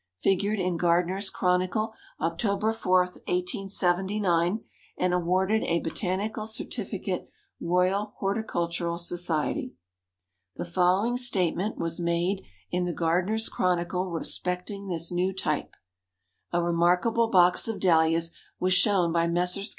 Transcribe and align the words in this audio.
Figured 0.19 0.59
in 0.59 0.77
Gardener's 0.77 1.29
Chronicle 1.29 1.93
October 2.19 2.71
4th, 2.71 3.17
1879, 3.27 4.61
and 4.97 5.13
awarded 5.13 5.61
a 5.61 5.79
Botanical 5.79 6.47
Certificate 6.47 7.29
Royal 7.59 8.13
Horticultural 8.17 8.97
Society." 8.97 9.75
The 10.55 10.65
following 10.65 11.17
statement 11.17 11.77
was 11.77 11.99
made 11.99 12.43
in 12.71 12.85
the 12.85 12.93
Gardener's 12.95 13.47
Chronicle 13.47 14.09
respecting 14.09 14.87
this 14.87 15.11
new 15.11 15.31
type: 15.33 15.75
"A 16.51 16.63
remarkable 16.63 17.27
box 17.29 17.67
of 17.67 17.79
Dahlias 17.79 18.31
was 18.59 18.73
shown 18.73 19.13
by 19.13 19.27
Messrs. 19.27 19.69